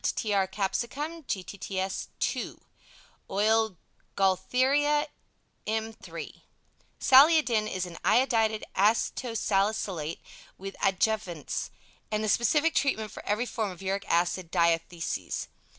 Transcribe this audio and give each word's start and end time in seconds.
to 0.03 0.15
Tr. 0.15 0.47
Capsicum 0.47 1.21
Gtts 1.25 2.07
ii 2.35 2.55
Oil 3.29 3.77
Gaultheria, 4.17 5.05
m 5.67 5.93
iii 5.93 6.41
Saliodin 6.99 7.71
is 7.71 7.85
an 7.85 7.99
"Iodated 8.03 8.63
Aceto 8.75 9.37
Salicylate 9.37 10.19
with 10.57 10.75
Adjuvants" 10.81 11.69
and 12.11 12.23
the 12.23 12.29
specific 12.29 12.73
treatment 12.73 13.11
for 13.11 13.23
every 13.27 13.45
form 13.45 13.69
of 13.69 13.83
uric 13.83 14.05
acid 14.09 14.49
diathesis. 14.49 15.49